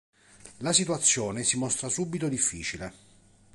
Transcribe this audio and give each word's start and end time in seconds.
La 0.61 0.73
situazione 0.73 1.43
si 1.43 1.59
mostra 1.59 1.87
subito 1.87 2.27
difficile. 2.27 2.91